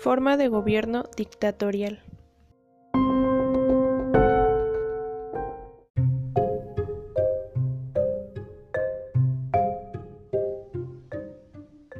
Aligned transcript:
Forma 0.00 0.38
de 0.38 0.48
gobierno 0.48 1.04
dictatorial. 1.14 2.02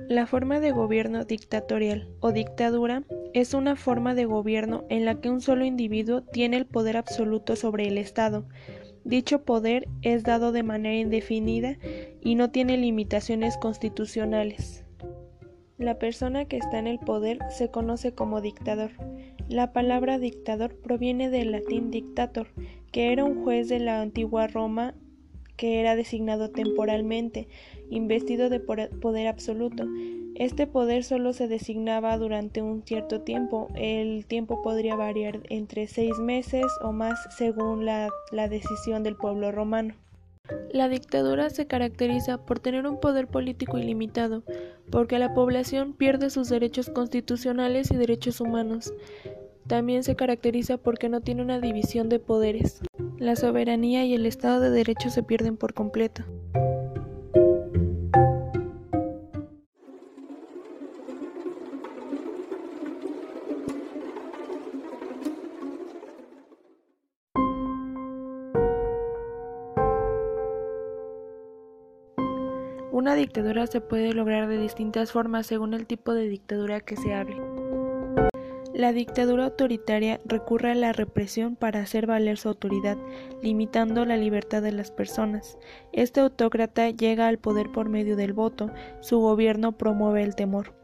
La 0.08 0.26
forma 0.26 0.60
de 0.60 0.70
gobierno 0.70 1.26
dictatorial 1.26 2.08
o 2.20 2.32
dictadura 2.32 3.02
es 3.34 3.52
una 3.52 3.76
forma 3.76 4.14
de 4.14 4.24
gobierno 4.24 4.86
en 4.88 5.04
la 5.04 5.20
que 5.20 5.28
un 5.28 5.42
solo 5.42 5.66
individuo 5.66 6.22
tiene 6.22 6.56
el 6.56 6.64
poder 6.64 6.96
absoluto 6.96 7.54
sobre 7.54 7.86
el 7.86 7.98
Estado. 7.98 8.46
Dicho 9.04 9.42
poder 9.42 9.88
es 10.00 10.22
dado 10.22 10.52
de 10.52 10.62
manera 10.62 10.96
indefinida 10.96 11.76
y 12.22 12.34
no 12.34 12.50
tiene 12.50 12.78
limitaciones 12.78 13.58
constitucionales. 13.58 14.86
La 15.80 15.98
persona 15.98 16.44
que 16.44 16.58
está 16.58 16.78
en 16.78 16.86
el 16.86 16.98
poder 16.98 17.38
se 17.48 17.70
conoce 17.70 18.12
como 18.12 18.42
dictador. 18.42 18.90
La 19.48 19.72
palabra 19.72 20.18
dictador 20.18 20.76
proviene 20.76 21.30
del 21.30 21.52
latín 21.52 21.90
dictator, 21.90 22.48
que 22.92 23.12
era 23.12 23.24
un 23.24 23.42
juez 23.42 23.70
de 23.70 23.78
la 23.78 24.02
antigua 24.02 24.46
Roma 24.46 24.92
que 25.56 25.80
era 25.80 25.96
designado 25.96 26.50
temporalmente, 26.50 27.48
investido 27.88 28.50
de 28.50 28.60
poder 28.60 29.26
absoluto. 29.26 29.86
Este 30.34 30.66
poder 30.66 31.02
solo 31.02 31.32
se 31.32 31.48
designaba 31.48 32.18
durante 32.18 32.60
un 32.60 32.82
cierto 32.82 33.22
tiempo. 33.22 33.68
El 33.74 34.26
tiempo 34.26 34.60
podría 34.60 34.96
variar 34.96 35.40
entre 35.48 35.86
seis 35.86 36.18
meses 36.18 36.66
o 36.82 36.92
más 36.92 37.18
según 37.38 37.86
la, 37.86 38.10
la 38.32 38.48
decisión 38.48 39.02
del 39.02 39.16
pueblo 39.16 39.50
romano. 39.50 39.94
La 40.72 40.88
dictadura 40.88 41.50
se 41.50 41.66
caracteriza 41.66 42.44
por 42.44 42.60
tener 42.60 42.86
un 42.86 43.00
poder 43.00 43.26
político 43.26 43.78
ilimitado, 43.78 44.42
porque 44.90 45.18
la 45.18 45.34
población 45.34 45.92
pierde 45.92 46.30
sus 46.30 46.48
derechos 46.48 46.90
constitucionales 46.90 47.90
y 47.90 47.96
derechos 47.96 48.40
humanos. 48.40 48.92
También 49.66 50.02
se 50.02 50.16
caracteriza 50.16 50.78
porque 50.78 51.08
no 51.08 51.20
tiene 51.20 51.42
una 51.42 51.60
división 51.60 52.08
de 52.08 52.18
poderes. 52.18 52.80
La 53.18 53.36
soberanía 53.36 54.04
y 54.04 54.14
el 54.14 54.26
Estado 54.26 54.60
de 54.60 54.70
Derecho 54.70 55.10
se 55.10 55.22
pierden 55.22 55.56
por 55.56 55.74
completo. 55.74 56.24
Una 73.00 73.14
dictadura 73.14 73.66
se 73.66 73.80
puede 73.80 74.12
lograr 74.12 74.46
de 74.46 74.58
distintas 74.58 75.10
formas 75.10 75.46
según 75.46 75.72
el 75.72 75.86
tipo 75.86 76.12
de 76.12 76.28
dictadura 76.28 76.80
que 76.80 76.96
se 76.96 77.14
hable. 77.14 77.40
La 78.74 78.92
dictadura 78.92 79.44
autoritaria 79.46 80.20
recurre 80.26 80.72
a 80.72 80.74
la 80.74 80.92
represión 80.92 81.56
para 81.56 81.80
hacer 81.80 82.06
valer 82.06 82.36
su 82.36 82.50
autoridad, 82.50 82.98
limitando 83.42 84.04
la 84.04 84.18
libertad 84.18 84.60
de 84.60 84.72
las 84.72 84.90
personas. 84.90 85.56
Este 85.94 86.20
autócrata 86.20 86.90
llega 86.90 87.26
al 87.26 87.38
poder 87.38 87.72
por 87.72 87.88
medio 87.88 88.16
del 88.16 88.34
voto, 88.34 88.70
su 89.00 89.18
gobierno 89.18 89.72
promueve 89.72 90.22
el 90.22 90.34
temor. 90.34 90.74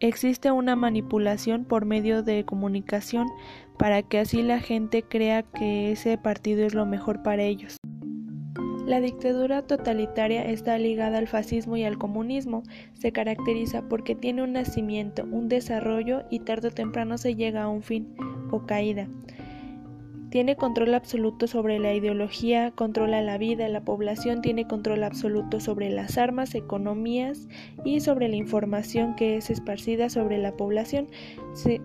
Existe 0.00 0.50
una 0.50 0.74
manipulación 0.74 1.64
por 1.64 1.84
medio 1.84 2.24
de 2.24 2.44
comunicación 2.44 3.28
para 3.78 4.02
que 4.02 4.18
así 4.18 4.42
la 4.42 4.58
gente 4.58 5.04
crea 5.04 5.44
que 5.44 5.92
ese 5.92 6.18
partido 6.18 6.66
es 6.66 6.74
lo 6.74 6.86
mejor 6.86 7.22
para 7.22 7.44
ellos. 7.44 7.76
La 8.86 9.00
dictadura 9.00 9.62
totalitaria 9.62 10.44
está 10.44 10.78
ligada 10.78 11.18
al 11.18 11.26
fascismo 11.26 11.76
y 11.76 11.82
al 11.82 11.98
comunismo. 11.98 12.62
Se 12.94 13.10
caracteriza 13.10 13.82
porque 13.88 14.14
tiene 14.14 14.44
un 14.44 14.52
nacimiento, 14.52 15.24
un 15.24 15.48
desarrollo 15.48 16.22
y 16.30 16.38
tarde 16.38 16.68
o 16.68 16.70
temprano 16.70 17.18
se 17.18 17.34
llega 17.34 17.64
a 17.64 17.68
un 17.68 17.82
fin 17.82 18.14
o 18.52 18.64
caída. 18.64 19.08
Tiene 20.30 20.54
control 20.54 20.94
absoluto 20.94 21.48
sobre 21.48 21.80
la 21.80 21.94
ideología, 21.94 22.70
controla 22.70 23.22
la 23.22 23.38
vida, 23.38 23.68
la 23.68 23.84
población 23.84 24.40
tiene 24.40 24.68
control 24.68 25.02
absoluto 25.02 25.58
sobre 25.58 25.90
las 25.90 26.16
armas, 26.16 26.54
economías 26.54 27.48
y 27.84 27.98
sobre 28.00 28.28
la 28.28 28.36
información 28.36 29.16
que 29.16 29.36
es 29.36 29.50
esparcida 29.50 30.10
sobre 30.10 30.38
la 30.38 30.56
población. 30.56 31.08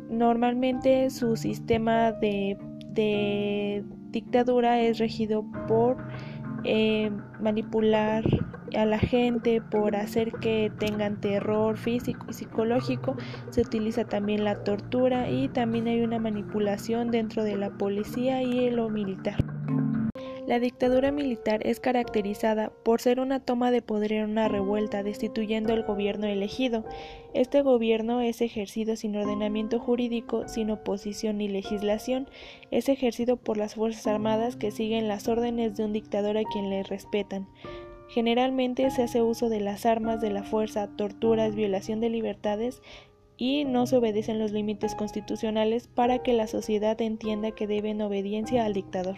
normalmente 0.07 1.09
su 1.09 1.35
sistema 1.35 2.11
de, 2.11 2.59
de 2.89 3.83
dictadura 4.11 4.81
es 4.81 4.99
regido 4.99 5.45
por 5.67 5.97
eh, 6.63 7.11
manipular 7.39 8.23
a 8.75 8.85
la 8.85 8.99
gente, 8.99 9.61
por 9.61 9.95
hacer 9.95 10.31
que 10.33 10.71
tengan 10.79 11.19
terror 11.19 11.77
físico 11.77 12.27
y 12.29 12.33
psicológico. 12.33 13.17
Se 13.49 13.61
utiliza 13.61 14.05
también 14.05 14.43
la 14.43 14.63
tortura 14.63 15.29
y 15.29 15.49
también 15.49 15.87
hay 15.87 16.01
una 16.01 16.19
manipulación 16.19 17.11
dentro 17.11 17.43
de 17.43 17.57
la 17.57 17.69
policía 17.71 18.43
y 18.43 18.69
lo 18.69 18.89
militar. 18.89 19.40
La 20.51 20.59
dictadura 20.59 21.13
militar 21.13 21.65
es 21.65 21.79
caracterizada 21.79 22.73
por 22.83 22.99
ser 22.99 23.21
una 23.21 23.39
toma 23.39 23.71
de 23.71 23.81
poder 23.81 24.11
en 24.11 24.31
una 24.31 24.49
revuelta, 24.49 25.01
destituyendo 25.01 25.71
el 25.71 25.83
gobierno 25.83 26.27
elegido. 26.27 26.83
Este 27.33 27.61
gobierno 27.61 28.19
es 28.19 28.41
ejercido 28.41 28.97
sin 28.97 29.15
ordenamiento 29.15 29.79
jurídico, 29.79 30.49
sin 30.49 30.69
oposición 30.69 31.37
ni 31.37 31.47
legislación. 31.47 32.27
Es 32.69 32.89
ejercido 32.89 33.37
por 33.37 33.55
las 33.55 33.75
Fuerzas 33.75 34.07
Armadas 34.07 34.57
que 34.57 34.71
siguen 34.71 35.07
las 35.07 35.29
órdenes 35.29 35.77
de 35.77 35.85
un 35.85 35.93
dictador 35.93 36.37
a 36.37 36.43
quien 36.43 36.69
le 36.69 36.83
respetan. 36.83 37.47
Generalmente 38.09 38.91
se 38.91 39.03
hace 39.03 39.21
uso 39.21 39.47
de 39.47 39.61
las 39.61 39.85
armas 39.85 40.19
de 40.19 40.31
la 40.31 40.43
fuerza, 40.43 40.89
torturas, 40.97 41.55
violación 41.55 42.01
de 42.01 42.09
libertades 42.09 42.81
y 43.37 43.63
no 43.63 43.87
se 43.87 43.95
obedecen 43.95 44.37
los 44.37 44.51
límites 44.51 44.95
constitucionales 44.95 45.87
para 45.87 46.19
que 46.19 46.33
la 46.33 46.47
sociedad 46.47 47.01
entienda 47.01 47.51
que 47.51 47.67
deben 47.67 48.01
obediencia 48.01 48.65
al 48.65 48.73
dictador. 48.73 49.15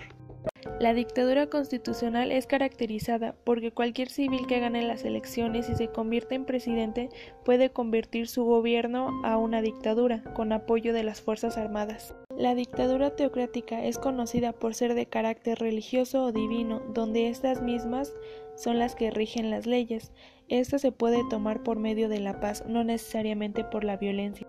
La 0.79 0.93
dictadura 0.93 1.47
constitucional 1.47 2.31
es 2.31 2.47
caracterizada 2.47 3.35
porque 3.43 3.71
cualquier 3.71 4.09
civil 4.09 4.47
que 4.47 4.59
gane 4.59 4.85
las 4.85 5.03
elecciones 5.03 5.69
y 5.69 5.75
se 5.75 5.87
convierte 5.87 6.35
en 6.35 6.45
presidente 6.45 7.09
puede 7.43 7.69
convertir 7.69 8.27
su 8.27 8.43
gobierno 8.43 9.21
a 9.23 9.37
una 9.37 9.61
dictadura 9.61 10.23
con 10.33 10.51
apoyo 10.51 10.93
de 10.93 11.03
las 11.03 11.21
Fuerzas 11.21 11.57
Armadas. 11.57 12.15
La 12.37 12.55
dictadura 12.55 13.15
teocrática 13.15 13.83
es 13.83 13.97
conocida 13.97 14.53
por 14.53 14.75
ser 14.75 14.93
de 14.95 15.05
carácter 15.05 15.59
religioso 15.59 16.23
o 16.23 16.31
divino, 16.31 16.81
donde 16.93 17.29
estas 17.29 17.61
mismas 17.61 18.13
son 18.55 18.79
las 18.79 18.95
que 18.95 19.11
rigen 19.11 19.49
las 19.49 19.65
leyes. 19.65 20.11
Esta 20.49 20.77
se 20.77 20.91
puede 20.91 21.21
tomar 21.29 21.63
por 21.63 21.79
medio 21.79 22.09
de 22.09 22.19
la 22.19 22.39
paz, 22.39 22.63
no 22.67 22.83
necesariamente 22.83 23.63
por 23.63 23.83
la 23.83 23.97
violencia. 23.97 24.42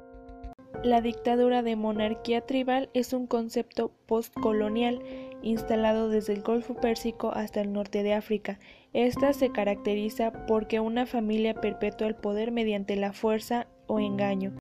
La 0.84 1.00
dictadura 1.00 1.62
de 1.62 1.76
monarquía 1.76 2.42
tribal 2.42 2.90
es 2.92 3.14
un 3.14 3.26
concepto 3.26 3.90
postcolonial 4.04 5.02
instalado 5.40 6.10
desde 6.10 6.34
el 6.34 6.42
Golfo 6.42 6.74
Pérsico 6.74 7.32
hasta 7.32 7.62
el 7.62 7.72
norte 7.72 8.02
de 8.02 8.12
África. 8.12 8.58
Esta 8.92 9.32
se 9.32 9.50
caracteriza 9.50 10.46
porque 10.46 10.80
una 10.80 11.06
familia 11.06 11.54
perpetúa 11.54 12.08
el 12.08 12.14
poder 12.14 12.52
mediante 12.52 12.96
la 12.96 13.14
fuerza 13.14 13.66
o 13.86 13.98
engaño. 13.98 14.52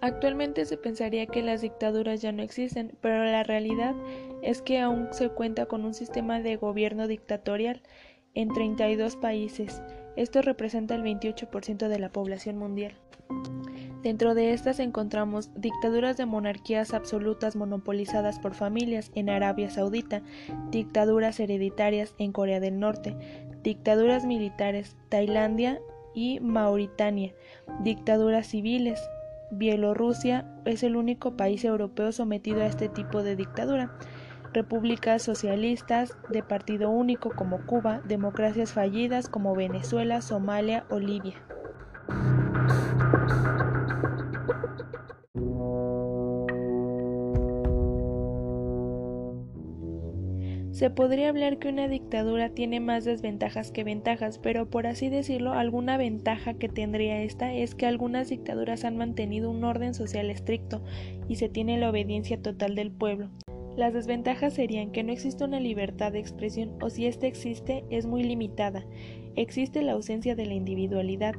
Actualmente 0.00 0.64
se 0.64 0.76
pensaría 0.78 1.26
que 1.26 1.42
las 1.42 1.60
dictaduras 1.60 2.20
ya 2.20 2.32
no 2.32 2.42
existen, 2.42 2.98
pero 3.00 3.22
la 3.22 3.44
realidad 3.44 3.94
es 4.42 4.62
que 4.62 4.80
aún 4.80 5.10
se 5.12 5.28
cuenta 5.28 5.66
con 5.66 5.84
un 5.84 5.94
sistema 5.94 6.40
de 6.40 6.56
gobierno 6.56 7.06
dictatorial 7.06 7.82
en 8.34 8.48
32 8.48 9.14
países. 9.14 9.80
Esto 10.16 10.42
representa 10.42 10.96
el 10.96 11.04
28% 11.04 11.86
de 11.86 11.98
la 12.00 12.10
población 12.10 12.58
mundial. 12.58 12.96
Dentro 14.02 14.34
de 14.34 14.52
estas 14.52 14.80
encontramos 14.80 15.50
dictaduras 15.54 16.16
de 16.16 16.26
monarquías 16.26 16.92
absolutas 16.92 17.54
monopolizadas 17.54 18.40
por 18.40 18.54
familias 18.54 19.12
en 19.14 19.30
Arabia 19.30 19.70
Saudita, 19.70 20.22
dictaduras 20.72 21.38
hereditarias 21.38 22.12
en 22.18 22.32
Corea 22.32 22.58
del 22.58 22.80
Norte, 22.80 23.16
dictaduras 23.62 24.24
militares 24.24 24.96
Tailandia 25.08 25.80
y 26.14 26.40
Mauritania, 26.40 27.32
dictaduras 27.84 28.48
civiles. 28.48 29.00
Bielorrusia 29.52 30.50
es 30.64 30.82
el 30.82 30.96
único 30.96 31.36
país 31.36 31.64
europeo 31.64 32.10
sometido 32.10 32.62
a 32.62 32.66
este 32.66 32.88
tipo 32.88 33.22
de 33.22 33.36
dictadura. 33.36 33.96
Repúblicas 34.52 35.22
socialistas 35.22 36.16
de 36.28 36.42
partido 36.42 36.90
único 36.90 37.30
como 37.30 37.64
Cuba, 37.66 38.00
democracias 38.04 38.72
fallidas 38.72 39.28
como 39.28 39.54
Venezuela, 39.54 40.22
Somalia 40.22 40.86
o 40.90 40.98
Libia. 40.98 41.36
Se 50.82 50.90
podría 50.90 51.28
hablar 51.28 51.60
que 51.60 51.68
una 51.68 51.86
dictadura 51.86 52.48
tiene 52.48 52.80
más 52.80 53.04
desventajas 53.04 53.70
que 53.70 53.84
ventajas, 53.84 54.40
pero 54.40 54.68
por 54.68 54.88
así 54.88 55.10
decirlo, 55.10 55.52
alguna 55.52 55.96
ventaja 55.96 56.54
que 56.54 56.68
tendría 56.68 57.22
esta 57.22 57.54
es 57.54 57.76
que 57.76 57.86
algunas 57.86 58.30
dictaduras 58.30 58.84
han 58.84 58.96
mantenido 58.96 59.48
un 59.48 59.62
orden 59.62 59.94
social 59.94 60.28
estricto 60.28 60.82
y 61.28 61.36
se 61.36 61.48
tiene 61.48 61.78
la 61.78 61.88
obediencia 61.88 62.42
total 62.42 62.74
del 62.74 62.90
pueblo. 62.90 63.30
Las 63.76 63.94
desventajas 63.94 64.54
serían 64.54 64.90
que 64.90 65.04
no 65.04 65.12
existe 65.12 65.44
una 65.44 65.60
libertad 65.60 66.10
de 66.10 66.18
expresión 66.18 66.72
o 66.82 66.90
si 66.90 67.06
ésta 67.06 67.28
existe 67.28 67.84
es 67.90 68.06
muy 68.06 68.24
limitada. 68.24 68.84
Existe 69.36 69.82
la 69.82 69.92
ausencia 69.92 70.34
de 70.34 70.46
la 70.46 70.54
individualidad. 70.54 71.36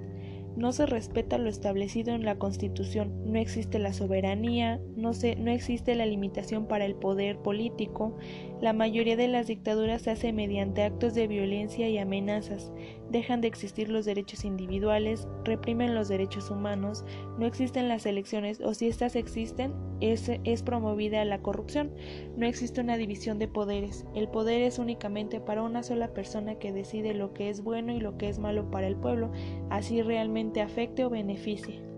No 0.56 0.72
se 0.72 0.86
respeta 0.86 1.38
lo 1.38 1.50
establecido 1.50 2.14
en 2.14 2.26
la 2.26 2.38
Constitución, 2.38 3.12
no 3.26 3.40
existe 3.40 3.80
la 3.80 3.92
soberanía, 3.92 4.80
no, 4.96 5.14
se, 5.14 5.36
no 5.36 5.50
existe 5.50 5.96
la 5.96 6.06
limitación 6.06 6.68
para 6.68 6.86
el 6.86 6.96
poder 6.96 7.38
político, 7.40 8.18
la 8.62 8.72
mayoría 8.72 9.18
de 9.18 9.28
las 9.28 9.48
dictaduras 9.48 10.04
se 10.04 10.12
hace 10.12 10.32
mediante 10.32 10.84
actos 10.84 11.16
de 11.16 11.28
violencia 11.28 11.90
y 11.90 11.98
amenazas, 11.98 12.72
dejan 13.10 13.42
de 13.42 13.48
existir 13.48 13.90
los 13.90 14.06
derechos 14.06 14.46
individuales, 14.46 15.28
reprimen 15.44 15.96
los 15.96 16.08
derechos 16.08 16.52
humanos, 16.52 17.04
no 17.40 17.48
existen 17.48 17.88
las 17.88 18.06
elecciones 18.06 18.62
o 18.62 18.74
si 18.74 18.88
éstas 18.88 19.16
existen, 19.16 19.74
es, 20.12 20.64
promovida 20.64 21.24
la 21.24 21.42
corrupción, 21.42 21.92
no 22.36 22.46
existe 22.46 22.82
una 22.82 22.98
división 22.98 23.40
de 23.40 23.48
poderes, 23.48 24.06
el 24.16 24.28
poder 24.28 24.62
es 24.62 24.80
únicamente 24.80 25.40
para 25.40 25.64
una 25.64 25.84
sola 25.84 26.14
persona 26.14 26.56
que 26.56 26.74
decide 26.74 27.14
lo 27.14 27.34
que 27.34 27.50
es 27.50 27.64
bueno 27.64 27.94
y 27.94 28.00
lo 28.00 28.18
que 28.18 28.30
es 28.30 28.40
malo 28.40 28.70
para 28.70 28.88
el 28.88 28.96
pueblo, 28.96 29.32
así 29.70 30.02
realmente 30.02 30.62
afecte 30.62 31.06
o 31.06 31.10
beneficie. 31.10 31.93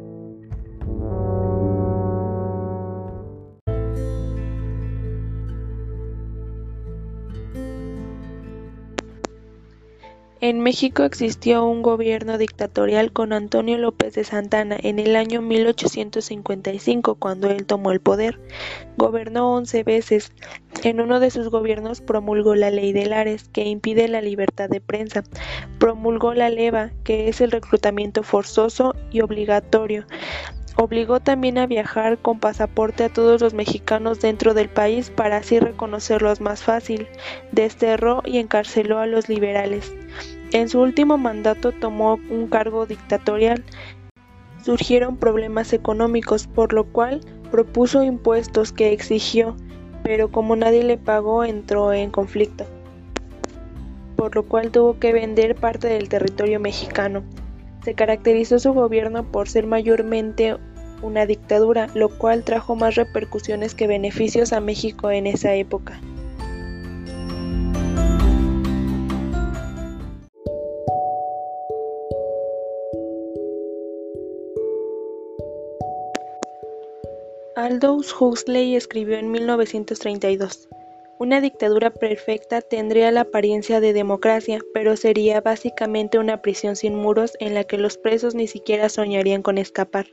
En 10.48 10.60
México 10.60 11.06
existió 11.06 11.66
un 11.66 11.82
gobierno 11.82 12.38
dictatorial 12.38 13.12
con 13.12 13.34
Antonio 13.34 13.80
López 13.80 14.14
de 14.14 14.24
Santana 14.24 14.78
en 14.80 15.00
el 15.00 15.16
año 15.16 15.42
1855 15.42 17.16
cuando 17.16 17.50
él 17.50 17.66
tomó 17.66 17.92
el 17.92 18.00
poder. 18.00 18.40
Gobernó 18.96 19.56
once 19.56 19.82
veces. 19.82 20.32
En 20.84 21.02
uno 21.02 21.20
de 21.20 21.32
sus 21.32 21.50
gobiernos 21.50 22.02
promulgó 22.02 22.54
la 22.54 22.70
ley 22.70 22.94
de 22.94 23.08
Lares, 23.08 23.50
que 23.52 23.64
impide 23.64 24.08
la 24.08 24.22
libertad 24.22 24.70
de 24.70 24.82
prensa. 24.82 25.24
Promulgó 25.80 26.36
la 26.36 26.52
leva, 26.52 26.92
que 27.04 27.28
es 27.28 27.42
el 27.42 27.50
reclutamiento 27.50 28.22
forzoso 28.22 28.94
y 29.10 29.22
obligatorio. 29.22 30.06
Obligó 30.78 31.22
también 31.22 31.58
a 31.58 31.68
viajar 31.68 32.18
con 32.18 32.40
pasaporte 32.40 33.06
a 33.06 33.10
todos 33.10 33.42
los 33.42 33.54
mexicanos 33.54 34.20
dentro 34.20 34.54
del 34.54 34.70
país 34.70 35.10
para 35.10 35.38
así 35.38 35.58
reconocerlos 35.58 36.42
más 36.42 36.64
fácil. 36.64 37.08
Desterró 37.52 38.22
y 38.26 38.40
encarceló 38.40 39.00
a 39.00 39.08
los 39.08 39.30
liberales. 39.30 39.94
En 40.52 40.70
su 40.70 40.80
último 40.82 41.18
mandato 41.18 41.72
tomó 41.72 42.20
un 42.30 42.48
cargo 42.48 42.86
dictatorial. 42.86 43.64
Surgieron 44.64 45.18
problemas 45.18 45.74
económicos, 45.74 46.48
por 46.48 46.74
lo 46.74 46.86
cual 46.86 47.22
propuso 47.52 48.04
impuestos 48.04 48.72
que 48.72 48.92
exigió, 48.92 49.56
pero 50.04 50.32
como 50.32 50.56
nadie 50.56 50.84
le 50.84 50.98
pagó 50.98 51.44
entró 51.44 51.94
en 51.94 52.12
conflicto, 52.12 52.66
por 54.16 54.36
lo 54.36 54.44
cual 54.44 54.72
tuvo 54.72 55.00
que 55.00 55.14
vender 55.14 55.56
parte 55.56 55.88
del 55.88 56.10
territorio 56.10 56.60
mexicano. 56.60 57.24
Se 57.84 57.94
caracterizó 57.94 58.60
su 58.60 58.74
gobierno 58.74 59.24
por 59.32 59.48
ser 59.48 59.68
mayormente 59.68 60.58
una 61.02 61.26
dictadura, 61.26 61.88
lo 61.94 62.10
cual 62.10 62.44
trajo 62.44 62.76
más 62.76 62.96
repercusiones 62.96 63.76
que 63.76 63.88
beneficios 63.88 64.54
a 64.54 64.60
México 64.60 65.12
en 65.12 65.28
esa 65.28 65.54
época. 65.54 66.00
Aldous 77.58 78.14
Huxley 78.20 78.76
escribió 78.76 79.18
en 79.18 79.32
1932: 79.32 80.68
"Una 81.20 81.40
dictadura 81.40 81.90
perfecta 81.90 82.60
tendría 82.60 83.14
la 83.14 83.22
apariencia 83.22 83.80
de 83.80 83.94
democracia, 83.94 84.60
pero 84.74 84.98
sería 84.98 85.40
básicamente 85.40 86.20
una 86.20 86.42
prisión 86.42 86.76
sin 86.76 86.96
muros 86.96 87.38
en 87.40 87.54
la 87.54 87.64
que 87.64 87.78
los 87.78 87.98
presos 87.98 88.36
ni 88.36 88.48
siquiera 88.48 88.90
soñarían 88.90 89.42
con 89.42 89.58
escapar. 89.58 90.08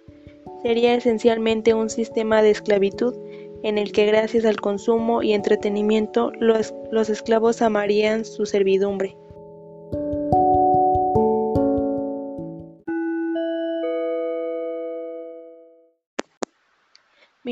Sería 0.62 0.94
esencialmente 0.94 1.74
un 1.74 1.90
sistema 1.90 2.42
de 2.42 2.50
esclavitud 2.50 3.16
en 3.64 3.76
el 3.76 3.90
que 3.90 4.06
gracias 4.06 4.44
al 4.44 4.60
consumo 4.60 5.24
y 5.24 5.32
entretenimiento 5.32 6.30
los, 6.38 6.72
los 6.92 7.10
esclavos 7.10 7.60
amarían 7.60 8.24
su 8.24 8.46
servidumbre. 8.46 9.16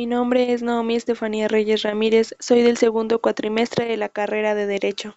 Mi 0.00 0.06
nombre 0.06 0.55
es 0.55 0.62
Naomi 0.62 0.97
Estefanía 0.97 1.47
Reyes 1.47 1.82
Ramírez, 1.82 2.35
soy 2.38 2.62
del 2.62 2.79
segundo 2.79 3.20
cuatrimestre 3.20 3.85
de 3.85 3.99
la 3.99 4.08
carrera 4.08 4.55
de 4.55 4.64
Derecho. 4.67 5.14